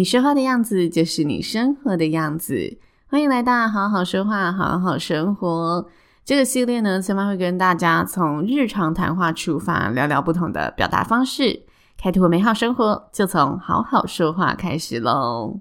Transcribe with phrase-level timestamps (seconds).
[0.00, 2.78] 你说话的样子就是你生活的样子。
[3.06, 5.86] 欢迎来到好好说话，好好生活
[6.24, 11.64] 这个系列呢，千曼会跟大家从日常谈话出发，聊聊不同的表达方式，
[11.98, 15.60] 开拓美好生活，就从好好说话开始喽。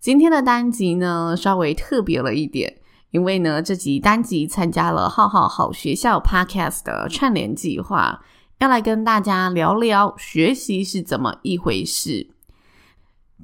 [0.00, 2.78] 今天的单集呢，稍微特别了一点，
[3.10, 8.22] 因为呢，这集单集参加了好好好学校 Podcast 的串联计划，
[8.60, 12.30] 要来跟大家聊聊学习是怎么一回事。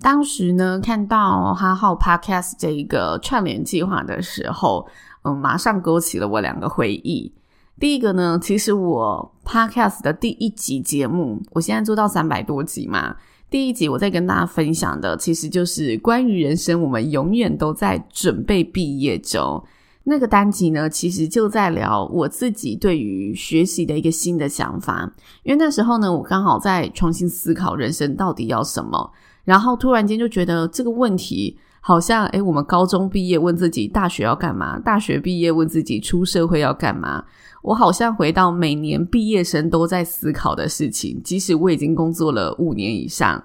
[0.00, 4.86] 当时呢，看到哈好 Podcast 这一个串联计划的时候，
[5.22, 7.32] 嗯，马上勾起了我两个回忆。
[7.78, 13.16] 第一个呢，其实我 Podcast 的第一集节目，我现在做到三百多集嘛。
[13.50, 19.62] 第一集我在跟大家分享的，其实就是关于人生，我们永远都在准备毕业中。
[20.04, 25.12] 那个单集呢，其实就在聊我自己对于学习的一个新的想法。
[25.42, 29.10] 因为那时候呢，我刚好在重新思考人生到底要什么。
[29.44, 37.24] 然后突然间就觉得这个问题好像，诶，我们高中毕业问自己大学要干嘛，大学毕业问自己出社会要干嘛。
[37.62, 43.42] 我好像回到每年毕业生都在思考的事情，即使我已经工作了五年以上。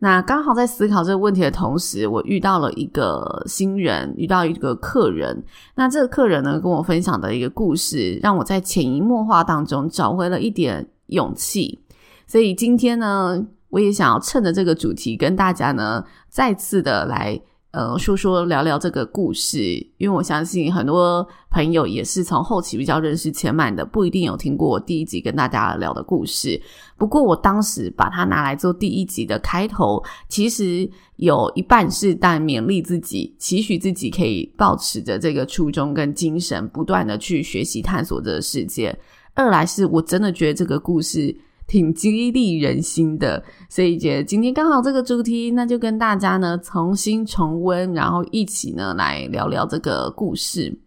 [0.00, 5.42] 那刚好在思考这个问题的同时，我遇到了一个新人，遇到一个客人。
[5.76, 11.78] 那这个客人呢，跟我分享的一个故事，让我在潜移默化当中找回了一点勇气。
[12.26, 17.40] 所以今天呢，我也想要趁着这个主题跟大家呢再次的来
[17.72, 19.58] 呃说说聊聊这个故事，
[19.98, 26.62] 因为我相信很多朋友也是从后期比较认识前满的，不一定有听过我第一集跟大家聊的故事。
[26.96, 38.96] 不过我当时把它拿来做第一集的开头，其实有一半是但勉励自己，期许自己可以保持着这个初衷跟精神，不断的去学习探索这个世界。
[39.34, 41.36] 二来是我真的觉得这个故事。
[41.66, 50.78] 挺激励人心的，所以觉得今天刚好这个主题，那就跟大家呢重新重温，然后一起呢来聊聊这个故事。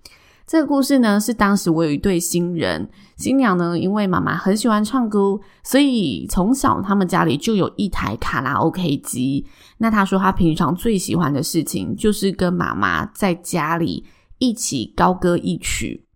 [0.45, 9.45] 这个故事呢是当时我有一对新人，新娘呢因为妈妈很喜欢唱歌，所以从小他们家里就有一台卡拉 OK 机。
[9.79, 14.05] 那她说她平常最喜欢的事情就是跟妈妈在家里
[14.37, 16.06] 一起高歌一曲。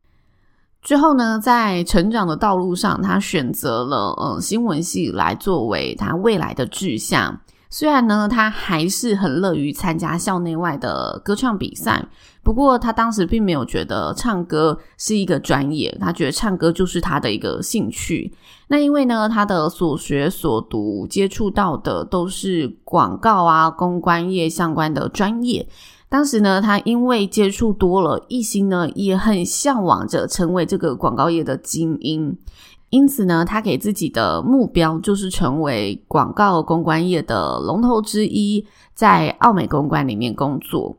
[0.82, 7.40] 之后呢，在成长的道路上，他选择了嗯新闻系来作为他未来的志向。
[7.70, 12.04] 虽然呢，他还是很乐于参加校内外的歌唱比赛，
[12.44, 18.34] 不过他当时并没有觉得唱歌是一个专业，他觉得唱歌就是他的一个兴趣。
[18.68, 25.66] 那因为呢，他的所学所读接触到的都是广告啊、公关业相关的专业。
[26.12, 32.38] 当时呢，他因为接触多了，一心呢也很向往着成为这个广告业的精英，
[32.90, 40.98] 因此呢，他给自己的目标就是成为广告公关业的龙头之一，在奥美公关里面工作。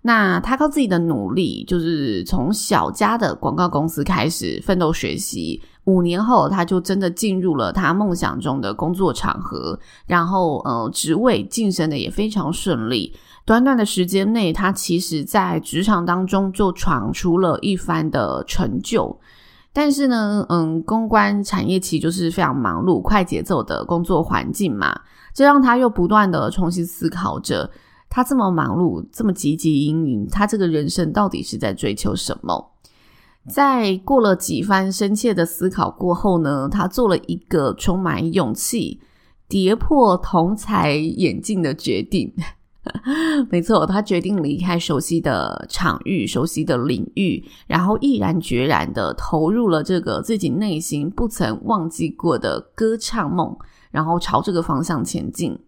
[0.00, 13.14] 那他靠自己的努力，就是从小家的广告公司开始奋斗学习，五年后他就真的进入了他梦想中的工作场合，然后呃，职位晋升的也非常顺利。
[13.44, 19.20] 短短的时间内，他其实在职场当中就闯出了一番的成就。
[19.72, 24.98] 但是呢，嗯，公关产业其实就是非常忙碌、快节奏的工作环境嘛，
[25.34, 27.70] 这让他又不断的重新思考着：
[28.08, 32.70] 他这么忙碌、这么汲汲营营，他这个人生到底是在追求什么？
[33.50, 39.00] 在过了几番深切的思考过后呢，他做了一个充满勇气、
[39.48, 42.32] 跌破同侪眼镜的决定。
[43.50, 53.56] 没错，他决定离开熟悉的场域、熟悉的领域，然后毅然决然的投入了这个自己内心不曾忘记过的歌唱梦，
[53.90, 55.58] 然后朝这个方向前进。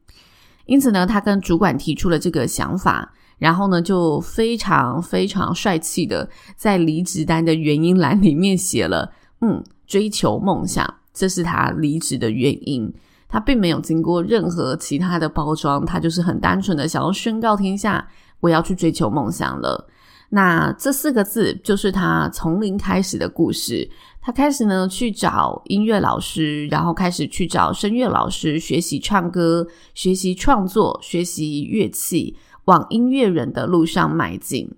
[0.66, 12.92] 因此呢，他跟主管提出了这个想法，然后呢，就非常非常帅气的在离职单的原因栏里面写了：“嗯，追求梦想，这是他离职的原因。”
[13.28, 18.08] 他并没有经过任何其他的包装，他就是很单纯的想要宣告天下，
[18.40, 19.88] 我要去追求梦想了。
[20.30, 23.88] 那这四个字就是他从零开始的故事。
[24.20, 29.64] 他开始呢去找音乐老师，然后开始去找声乐老师学习唱歌、
[29.94, 34.68] 学习创作、学习乐器，往音乐人的路上迈进。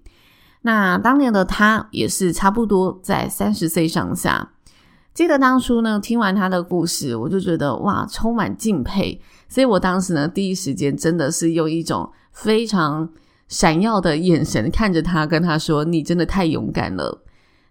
[0.61, 4.51] 那当年的他也是差不多在三十岁上下。
[5.19, 9.21] 记得当初呢，听完他的故事，我就觉得哇，充满敬佩。
[9.49, 13.11] 所以我当时呢，第一时间真的是用一种非常
[13.49, 17.21] 闪耀的眼神看着他，跟他说：“你真的太勇敢了。”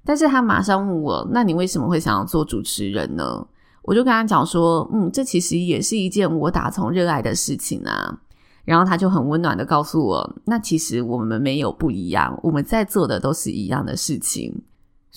[0.04, 3.48] 但是他马上问我：“那你为什么会想要做主持人呢？”
[3.84, 8.20] 我就跟他讲说：“嗯，这其实也是一件我打从热爱的事情啊。”
[8.68, 14.54] 然后他就很温暖的告诉我：“那其实我们没有不一样，我们在做的都是一样的事情。”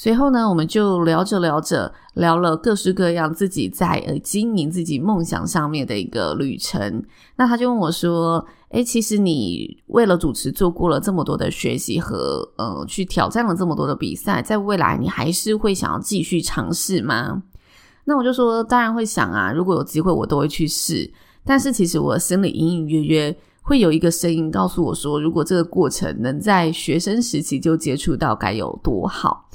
[0.02, 7.05] 随后呢，我们就聊着聊着，聊了各式各样自己在呃经营自己梦想上面的一个旅程。
[7.37, 8.43] 那他就问我说
[8.73, 17.43] ：“诶，其实你为了主持做过了这么多的学习和呃，去挑战了这么多的比赛，在未来你还是会想要继续尝试吗？”
[18.05, 21.12] 那我就说：“当然会想啊，如果有机会，我都会去试。
[21.44, 29.47] 但是其实我心里隐隐约约会有一个声音告诉我说，如果这个过程能在学生时期就接触到，该有多好。”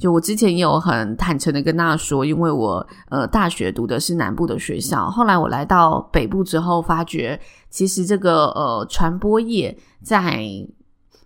[0.00, 7.38] 就我之前也有很坦诚的跟大家说，因为我呃大学读的是南部的学校，后来我来到北部之后，发觉
[7.68, 10.48] 其实这个呃传播业在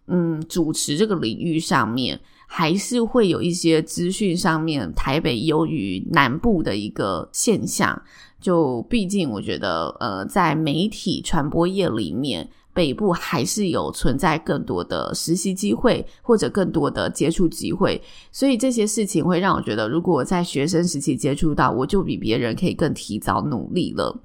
[0.08, 2.18] 嗯主持这个领域上面，
[2.48, 8.02] 还是会有一些资讯上面台北优于南部的一个现象。
[8.40, 12.50] 就毕竟我觉得呃在媒体传播业里面。
[12.74, 24.20] 北部还是有存在更多的实习机会，或者更多的接触机会，所以这些事情会让我觉得，如果我在学生时期接触到，我就比别人可以更提早努力了。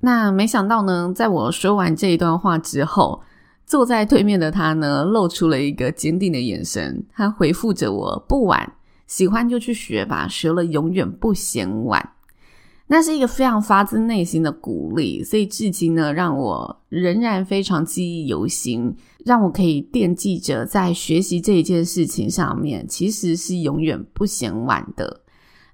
[0.00, 3.22] 那没想到呢，在我说完这一段话之后，
[3.64, 8.74] 坐在对面的他呢，露出了一个坚定的眼神，他回复着我：“不晚，
[9.06, 12.10] 喜欢就去学吧，学了永远不嫌晚。”
[12.86, 18.94] 那是一个非常发自内心的鼓励，所以至今呢，让我仍然非常记忆犹新，
[19.24, 25.22] 让我可以惦记着在学习这一件事情上面，其实是永远不嫌晚的。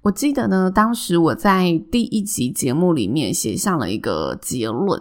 [0.03, 4.99] 我记得呢，当时我在第一集节目里面写上了一个结论，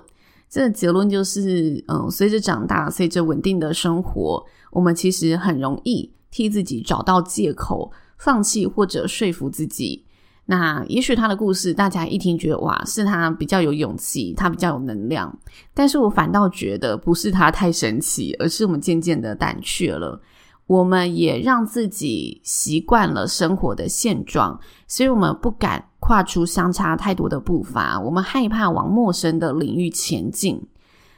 [0.48, 10.04] 这个结论就是，嗯，随着长大，随着稳定的生活，我们其实很容易替自己找到借口，放弃或者说服自己。
[10.50, 15.32] 那也许他的故事，大家一听觉得哇，是他比较有勇气，他比较有能量。
[15.72, 20.20] 但是我反倒觉得不是他太神奇，而是我们渐渐的胆怯了。
[20.66, 24.58] 我们也让自己习惯了生活的现状，
[24.88, 30.60] 所以我们不敢跨出相差太多的步伐，我们害怕往陌生的领域前进。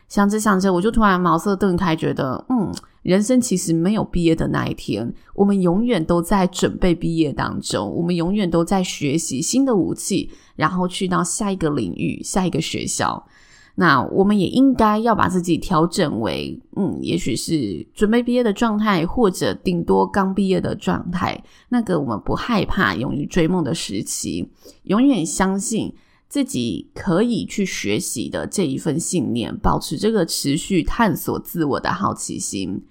[0.09, 2.71] 想着想着，我就突然茅塞顿开，觉得，嗯，
[3.03, 13.27] 人生其实没有毕业的那一天，我们永远都在准备毕业当中，我们永远都在学习新的武器，然后去到下一个领域、下一个学校。
[13.75, 21.43] 那我们也应该要把自己调整为，嗯，也许是准备毕业的状态，或者顶多刚毕业的状态。
[21.71, 24.49] 那个我们不害怕、勇于追梦的时期，
[24.85, 25.93] 永远相信。
[26.29, 32.83] 自己可以去学习的这一份信念，保持这个持续探索自我的好奇心。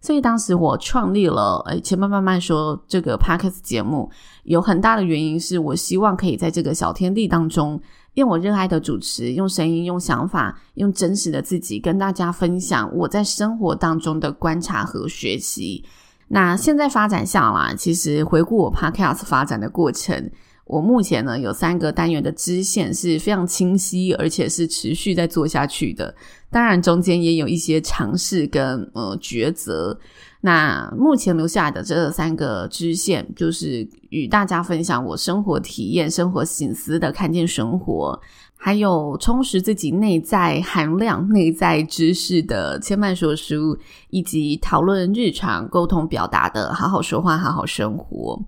[0.00, 4.10] 所以当时我创立了，诶，前面慢慢说这个 Podcast 节目，
[4.44, 7.78] 有很大的原因是我希望可以在这个小天地当中，
[8.14, 15.84] 用我热爱的主持，用声音，用想法，用真实的自己，跟大家分享我在生活当中的观察和学习。
[16.28, 20.30] 那现在发展下来，其实回顾我 Podcast 发展的过程。
[20.70, 26.14] 我目前呢，有三个单元的支线是非常清晰，而且是持续在做下去的。
[26.48, 29.98] 当然，中间也有一些尝试跟呃抉择。
[30.42, 38.18] 那目前留下来的这三个支线，就是与大家分享我生活体验、生活省思的看见生活，
[38.56, 43.76] 还有充实自己内在含量、内在知识的千嫚说书，
[44.10, 48.40] 以及讨论日常沟通表达的好好说话、好好生活。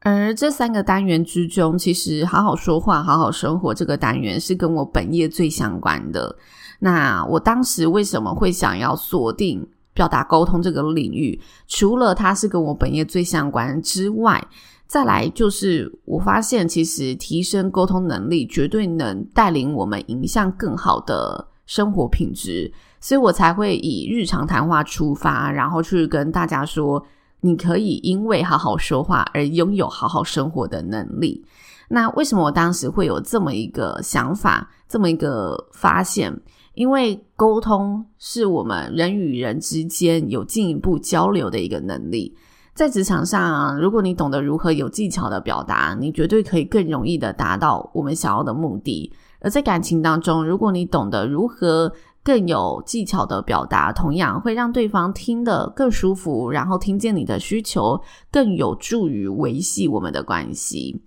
[0.00, 6.36] 而这三个单元之中，其实好好说话、好好生活这个单元是跟我本业最相关的。
[6.78, 11.40] 那我当时为什么会想要锁定表达沟通这个领域？
[11.66, 14.42] 除了它是跟我本业最相关之外，
[14.86, 27.04] 再来就是我发现，其实提升沟通能力绝对能带领我们迎向更好的生活品质，所以我才会以日常谈话出发，然后去跟大家说。
[27.40, 31.44] 你可以因为好好说话而拥有好好生活的能力。
[31.88, 36.38] 那为什么我当时会有这么一个想法，这么一个发现？
[36.74, 42.36] 因为沟通是我们人与人之间有进一步交流的一个能力。
[42.74, 49.12] 在职场上，如果你懂得如何有技巧的表达，你绝对可以更容易的达到我们想要的目的。
[49.40, 51.92] 而在感情当中，如果你懂得如何
[52.28, 57.98] 更有技巧的表达，同样会让对方听得更舒服，然后听见你的需求，
[58.30, 61.00] 更有助于维系我们的关系。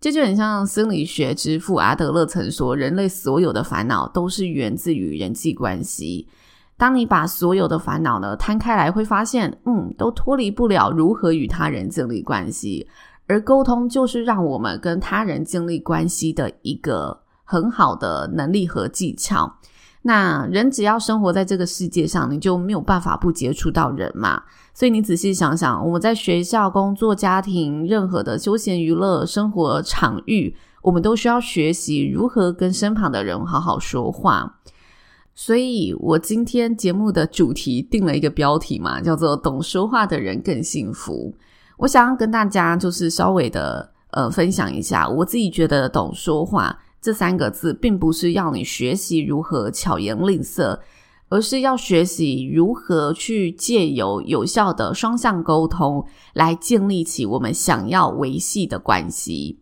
[0.00, 6.28] 这就很像心理学之父阿德勒曾说：“人类所有的烦恼都是源自于人际关系。”
[6.78, 12.86] 当你把所有的烦恼呢摊开来，会发现，嗯，都脱离不了如何与他人建立关系，
[13.26, 19.56] 而沟通就是让我们跟他人建立关系的一个很好的能力和技巧。
[20.02, 24.42] 那人只要生活在这个世界上，你就没有办法不接触到人嘛。
[24.72, 34.60] 所以你仔细想想，我们在学校、工作、家庭，任何的休闲娱乐生活场域，我们都需要学习如何跟身旁的人好好说话。
[35.34, 41.34] 所以我今天节目的主题定了一个标题嘛，叫做“懂说话的人更幸福”。
[41.76, 50.80] 我想要跟大家就是稍微的呃分享一下，我自己觉得“懂说话”这三个字，并不是要你学习如何巧言令色，
[51.28, 56.04] 而是要学习如何去借由有效的双向沟通，
[56.34, 59.58] 来建立起我们想要维系的关系。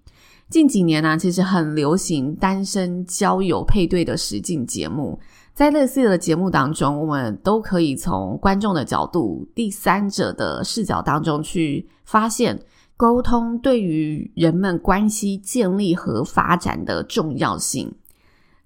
[0.50, 5.20] 近几年呢、其实很流行单身交友配对的实境节目。
[5.52, 12.58] 在类似的节目当中，我们都可以从观众的角度、第三者的视角当中去发现
[12.98, 17.94] 沟通对于人们关系建立和发展的重要性。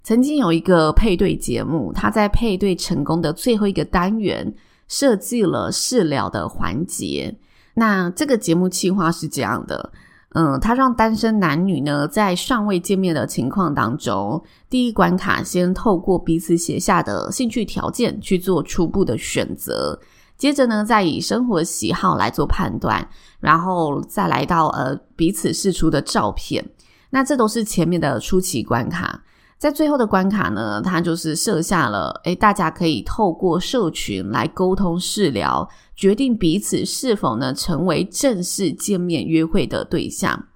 [0.02, 4.54] 曾经有一个配对节目，他在配对成功的最后一个单元
[4.88, 7.36] 设计了试聊的环节。
[7.74, 9.92] 那这个节目企划是这样的。
[10.34, 20.00] 嗯，他让单身男女呢，在尚未见面的情况当中，第一关卡先透过彼此写下的兴趣条件去做初步的选择，
[20.42, 23.08] 接着呢，再以生活喜好来做判断，
[23.38, 26.68] 然后再来到呃彼此释出的照片，
[27.11, 29.22] 那这都是前面的初期关卡。
[29.56, 40.46] 在最后的关卡呢，他就是设下了，诶，大家可以透过社群来沟通试聊，决定彼此是否呢成为正式见面约会的对象。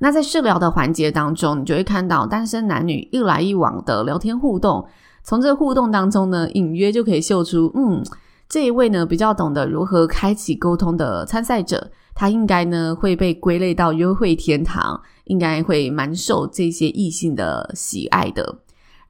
[0.00, 4.86] 那在试聊的环节当中，你就会看到单身男女一来一往的聊天互动，
[5.24, 8.04] 从这个互动当中呢，隐约就可以嗅出，嗯，
[8.48, 11.90] 这一位呢比较懂得如何开启沟通的参赛者。
[12.14, 18.58] 他应该呢会被归类到约会天堂，应该会蛮受这些异性的喜爱的。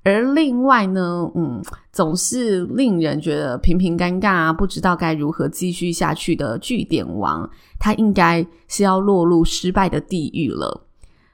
[0.05, 1.61] 而另外呢，嗯，
[1.93, 7.49] 总是令人觉得频频尴尬啊，不知道该如何继续下去的据点王，
[7.79, 10.87] 他应该是要落入失败的地狱了。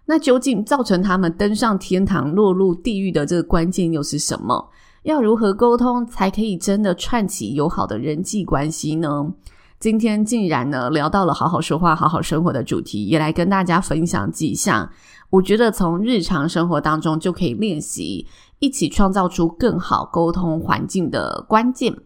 [0.07, 4.71] 那究竟造成他们登上天堂、落入地狱的这个关键又是什么？
[5.09, 9.33] 要如何沟通才可以真的串起友好的人际关系呢？
[9.81, 14.91] 今天竟然呢聊到了好好说话、好好生活的主题，也来跟大家分享几项，
[15.31, 18.27] 我觉得从日常生活当中就可以练习，
[18.59, 21.97] 一起创造出更好沟通环境的关键。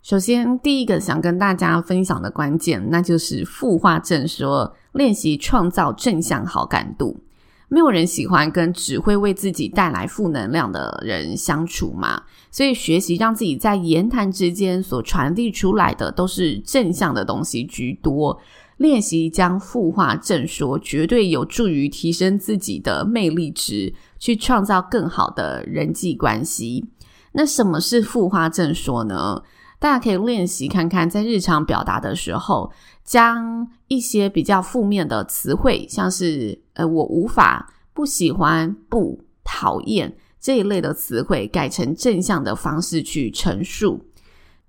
[0.00, 7.20] 首先，第一个想跟大家分享的关键，那就是复话正说，练习创造正向好感度。
[7.68, 18.40] 没有人喜欢跟只会为自己带来负能量的人相处嘛，所以学习让自己在言谈之间所传递出来的都是正向的东西居多。
[18.78, 26.86] 练习将负话正说，绝对有助于提升自己的魅力值，去创造更好的人际关系。
[27.32, 29.42] 那什么是负话正说呢？
[29.78, 32.72] 大家可以练习看看，在日常表达的时候，
[33.04, 44.04] 将一些比较负面的词汇，像是呃我无法、不喜欢、不讨厌这一类的词汇，改成正向的方式去陈述。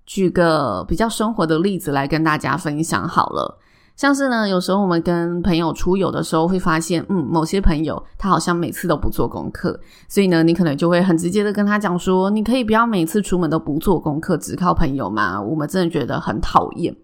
[0.06, 3.59] 举个比较生活的例子来跟大家分享好了。
[4.00, 9.78] 像是呢，有时候我们跟朋友出游的时候，会发现，嗯，某些朋友他好像每次都不做功课，
[10.08, 15.38] 所以呢，你可能就会很直接的跟他讲说，你可以不要每次出门都不做功课，只靠朋友嘛？
[15.38, 16.96] 我们真的觉得很讨厌。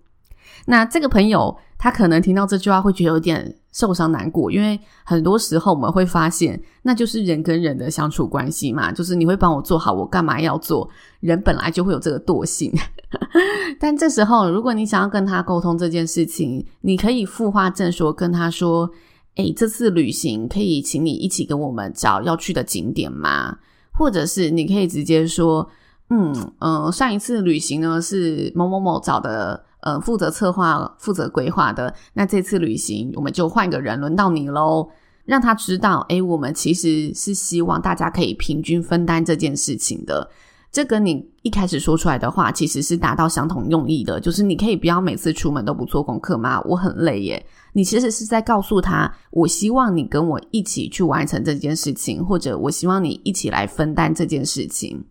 [0.67, 10.89] 那这个朋友他可能听到这句话会觉得有点受伤难过，因为很多时候我们会发现，那就是人跟人的相处关系嘛，就是你会帮我做好，我干嘛要做？
[11.21, 12.73] 人本来就会有这个惰性。
[13.79, 18.91] 但这时候，如果你想要跟他沟通这件事情，你可以附话正说，跟他说
[19.37, 23.59] ：“诶，这次旅行可以请你一起跟我们找要去的景点吗？”
[23.93, 25.69] 或者是你可以直接说
[26.11, 31.95] ：“嗯嗯、呃，上一次旅行呢是某某某找的，呃，负责策划、负责规划的。
[32.15, 34.89] 那这次旅行我们就换个人，轮到你喽。”
[35.27, 40.31] 让他知道，诶，我们其实是希望大家可以平均分担这件事情的。
[40.71, 46.61] 这跟你一开始说出来的话其实是达到相同用意的，就是你可以不要每次出门都不做功课吗？
[46.65, 47.45] 我很累耶。
[47.73, 55.05] 你其实是在告诉他，我希望你跟我一起去完成这件事情，或者我希望你一起来分担这件事情。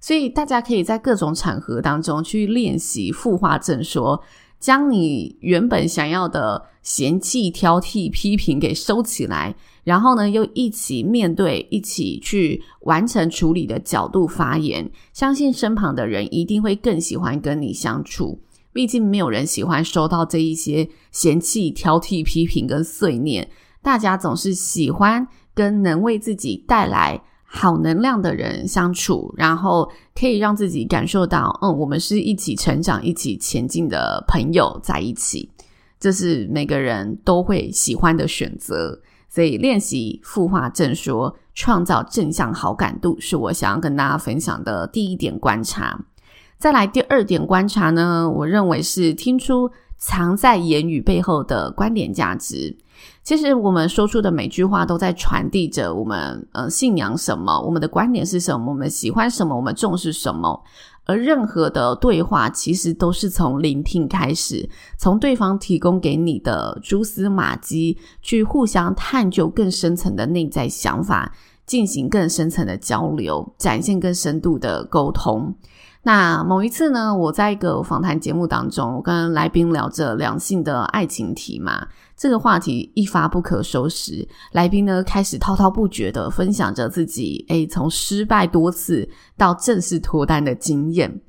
[0.00, 4.22] 所以大家可以在各种场合当中去练习复画正说。
[4.58, 18.40] 将你原本想要的嫌弃、挑剔、批评给收起来，然后呢，又一起面对、一起去完成处理的角度发言，相信身旁的人一定会更喜欢跟你相处。
[18.72, 23.48] 毕竟没有人喜欢收到这一些嫌弃、挑剔、批评跟碎念，
[23.82, 27.22] 大家总是喜欢跟能为自己带来
[27.56, 35.50] 好能量的人相处，然后可以让自己感受到，嗯，我们是一起成长、一起前进的朋友在一起，
[35.98, 39.00] 这是每个人都会喜欢的选择。
[39.28, 45.98] 所以，练习复话正说，创造正向好感度，是我想要跟大家分享的第一点观察。
[46.58, 52.76] 再来，第二点观察呢，我认为是听出藏在言语背后的观点价值。
[53.22, 60.62] 其实我们说出的每句话都在传递着我们呃信仰什么，我们的观点是什么，我们喜欢什么，我们重视什么。
[61.08, 71.32] 而任何的对话其实都是从聆听开始，从对方提供给你的蛛丝马迹，去互相探究更深层的内在想法，
[71.64, 75.54] 进行更深层的交流，展现更深度的沟通。
[76.02, 81.86] 那某一次呢，我在一个访谈节目当中，我跟来宾聊着两性的爱情题嘛，
[82.16, 91.20] 这个话题一发不可收拾，来宾呢开始滔滔不绝的分享着自己，诶，从失败多次到正式脱单的经验。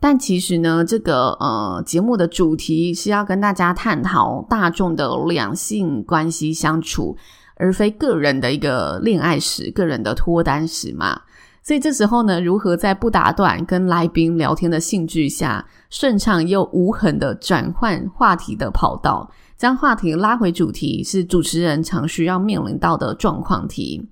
[0.00, 7.16] 但其实呢，这个呃节目的主题是要跟大家探讨大众的两性关系相处，
[7.54, 11.20] 而非个人的一个恋爱史、个人的脱单史嘛。
[11.62, 19.30] 所以这时候呢，如何在不打断跟来宾聊天的兴致下，顺畅又无痕的转换话题的跑道，
[19.62, 24.10] 将话题拉回主题，是主持人常需要面临到的状况题。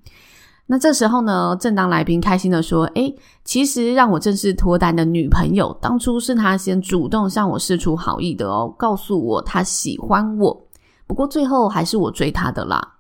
[0.67, 3.13] 那这时候呢，正当来宾开心的说：“诶，
[3.45, 10.69] 其实让我正式脱单的女朋友，当初是她先主动向我示出好意的哦，告诉我她喜欢我，
[11.09, 12.99] 不过最后还是我追她的啦。”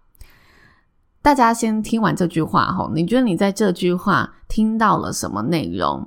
[1.22, 6.04] 大家先听完这句话哈，你觉得你在这句话听到了什么内容？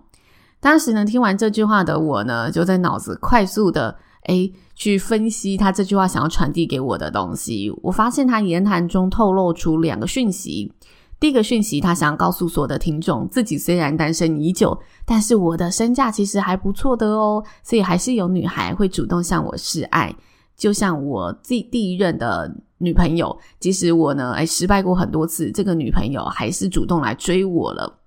[0.60, 7.72] 当时呢，听完这句话的我呢，就在脑子快速的诶去分析他这句话想要传递给我的东西。
[7.82, 10.72] 我发现他言谈中透露出两个讯息。
[11.20, 20.14] 第一个讯息，他想要告诉所有的听众，自己虽然单身已久，但是我的身价其实还不错的哦，所以还是有女孩会主动向我示爱。
[20.58, 28.00] 就像我自第一任的女朋友，即使我呢，哎，失败过很多次，这个女朋友还是主动来追我了。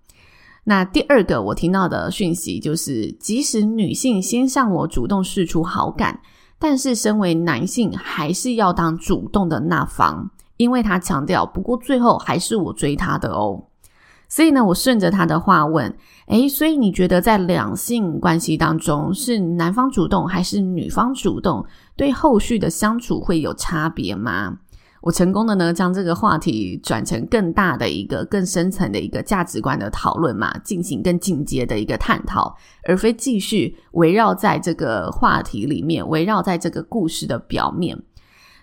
[0.69, 6.21] 那第二个我听到的讯息就是，即使女性先向我主动示出好感，
[6.59, 13.63] 但是身为男性还是要当主动的那方，因为他强调，不过最后还是我追他的哦。
[14.29, 21.65] 所以呢，我顺着他的话问，诶，所以你觉得在两性关系当中，是男方主动还是女方主动？
[21.95, 24.59] 对后续的相处会有差别吗？
[25.07, 37.97] 我成功的呢，将这个话题转成更大的一个、更深层的一个价值观的讨论嘛，进行更进阶的一个探讨，而非继续围绕在这个话题里面，围绕在这个故事的表面。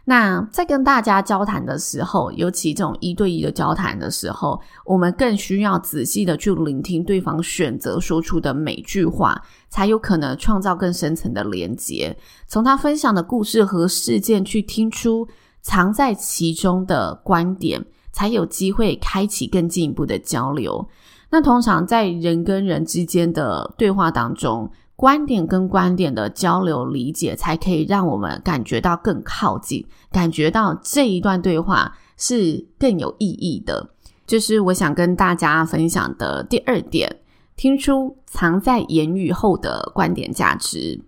[0.04, 12.18] 那在跟大家交谈的时候，尤其这种一对一的交谈的时候，我们更需要仔细的去聆听对方选择说出的每句话，才有可能创造更深层的连接。
[12.48, 15.26] 从他分享的故事和事件去听出
[15.64, 20.88] 藏在其中的观点，才有机会开启更进一步的交流。
[21.32, 33.90] 那通常在人跟人之间的对话当中，观点跟观点的交流理解，才可以让我们感觉到更靠近，感觉到这一段对话是更有意义的。
[34.28, 37.22] 就是我想跟大家分享的第二点，
[37.56, 41.02] 听出藏在言语后的观点价值。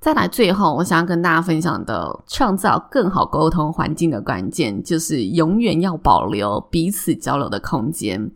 [0.00, 8.30] 再来，最后我想要跟大家分享的，创造更好沟通环境的关键，就是永远要保留彼此交流的空间。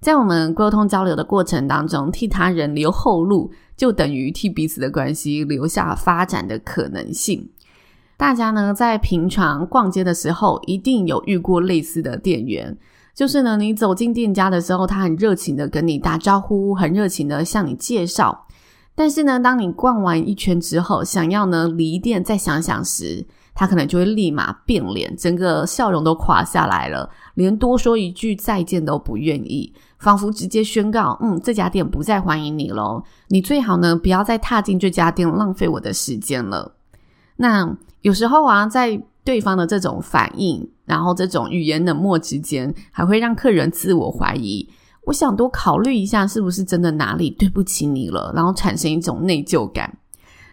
[0.00, 7.50] 在我们沟通交流的过程当中，替他人留后路，就等于替彼此的关系留下发展的可能性。
[8.16, 12.76] 大家呢，在平常逛街的时候，一定有遇过类似的店员，
[13.14, 18.46] 就是呢，你走进店家的时候，他很热情的跟你打招呼，很热情的向你介绍。
[18.94, 36.74] 但是呢，当你逛完一圈之后，想要呢离店再想想时，他可能就会立马变脸，整个笑容都垮下来了，连多说一句再见都不愿意，仿佛直接宣告：“嗯，这家店不再欢迎你喽，你最好呢不要再踏进这家店，浪费我的时间了。”
[37.36, 44.68] 那有时候啊，在对方的这种反应，然后这种语言冷漠之间，还会让客人自我怀疑。
[45.04, 49.98] 我想多考虑一下，是不是真的哪里对不起你了，然后产生一种内疚感。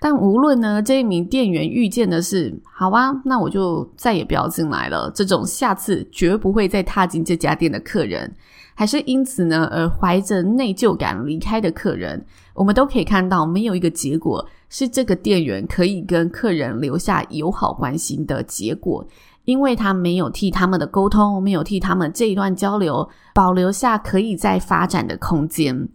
[0.01, 5.11] 但无论呢，这一名店员遇见的是好啊，那我就再也不要进来了。
[5.13, 8.33] 这种下次绝不会再踏进这家店的客人，
[8.73, 19.05] 还是因此呢而怀着内疚感离开的客人，我们都可以看到，没有一个结果是这个店员可以跟客人留下友好关系的结果。
[19.49, 25.89] 因为他没有替他们的沟通，没有替他们这一段交流保留下可以再发展的空间，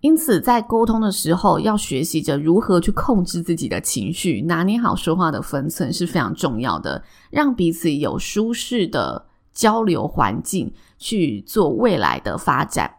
[0.00, 7.00] 因此在沟通的时候，要学习着如何去控制自己的情绪，拿捏好说话的分寸是非常重要的，
[7.30, 12.90] 让彼此有舒适的交流环境去做未来的发展。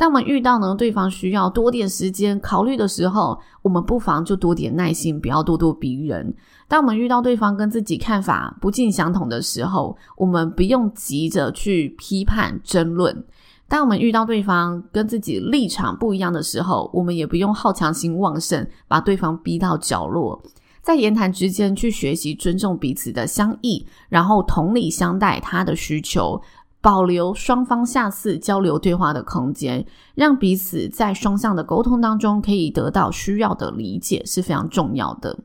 [0.00, 6.34] 当我们遇到呢，对方需要多点时间考虑的时候，我们不妨就多点耐心，不要咄咄逼人。
[6.66, 13.22] 当我们遇到对方跟自己看法不尽相同的时候，我们不用急着去批判争论。
[13.68, 20.42] 当我们遇到对方跟自己立场不一样的时候，我们也不用好强心旺盛，把对方逼到角落。
[20.82, 26.40] 在言谈之间去学习尊重彼此的相异，然后同理相待他的需求。
[26.80, 35.38] 保留双方下次交流对话的空间，让彼此在双向的沟通当中可以得到需要的理解是非常重要的。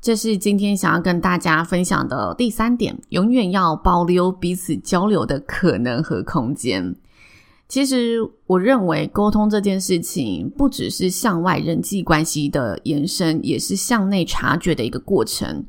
[0.00, 6.94] 这是今天想要跟大家分享的第三点，永远要保留彼此交流的可能和空间。
[7.66, 15.64] 其实，我认为沟通这件事情不只是向外人际关系的延伸，也是向内察觉的一个过程。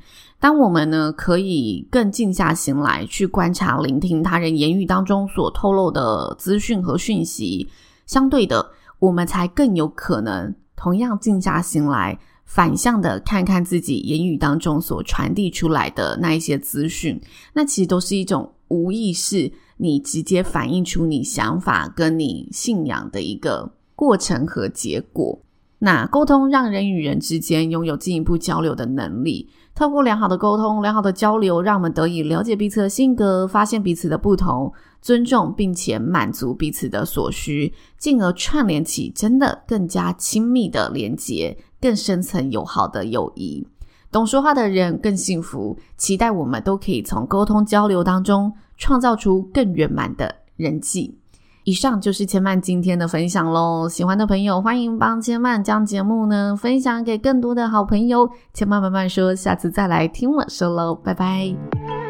[0.45, 7.67] 当我们呢，可以更静下心来去观察、聆听他人言语当中所透露的资讯和讯息，
[8.05, 17.19] 相对的，我们才更有可能同样静下心来，反向的看看自己言语当中所传递出来的那一些资讯，
[17.53, 25.39] 那其实都是一种无意识，你直接反映出你想法跟你信仰的一个过程和结果。
[25.79, 29.49] 那沟通让人与人之间拥有进一步交流的能力。
[29.76, 43.68] 透过良好的沟通、良好的交流，让我们得以了解彼此的性格，发现彼此的不同，尊重并且满足彼此的所需，进而串联起真的更加亲密的连结，更深层友好的友谊。
[44.10, 45.78] 懂说话的人更幸福。
[45.98, 51.20] 期待我们都可以从沟通交流当中创造出更圆满的人际。
[51.65, 58.30] 以上就是千曼今天的分享喽，喜欢的朋友欢迎帮千曼将节目呢分享给更多的好朋友。
[58.54, 62.05] 千曼慢慢说，下次再来听我说喽，拜拜。